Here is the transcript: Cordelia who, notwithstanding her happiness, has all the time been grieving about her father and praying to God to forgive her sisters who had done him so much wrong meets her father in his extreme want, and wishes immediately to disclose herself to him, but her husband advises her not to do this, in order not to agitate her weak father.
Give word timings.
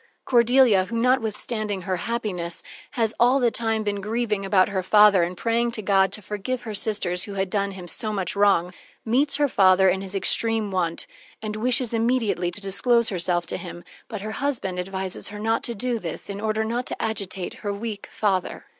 Cordelia 0.25 0.85
who, 0.85 0.97
notwithstanding 0.97 1.83
her 1.83 1.97
happiness, 1.97 2.63
has 2.93 3.13
all 3.19 3.39
the 3.39 3.51
time 3.51 3.83
been 3.83 4.01
grieving 4.01 4.43
about 4.43 4.69
her 4.69 4.81
father 4.81 5.21
and 5.21 5.37
praying 5.37 5.69
to 5.73 5.83
God 5.83 6.11
to 6.13 6.23
forgive 6.23 6.63
her 6.63 6.73
sisters 6.73 7.25
who 7.25 7.35
had 7.35 7.51
done 7.51 7.73
him 7.73 7.87
so 7.87 8.11
much 8.11 8.35
wrong 8.35 8.73
meets 9.05 9.35
her 9.35 9.47
father 9.47 9.89
in 9.89 10.01
his 10.01 10.15
extreme 10.15 10.71
want, 10.71 11.05
and 11.39 11.55
wishes 11.55 11.93
immediately 11.93 12.49
to 12.49 12.59
disclose 12.59 13.09
herself 13.09 13.45
to 13.45 13.57
him, 13.57 13.83
but 14.07 14.21
her 14.21 14.31
husband 14.31 14.79
advises 14.79 15.27
her 15.27 15.37
not 15.37 15.61
to 15.65 15.75
do 15.75 15.99
this, 15.99 16.31
in 16.31 16.41
order 16.41 16.63
not 16.63 16.87
to 16.87 16.99
agitate 16.99 17.53
her 17.61 17.71
weak 17.71 18.07
father. 18.09 18.65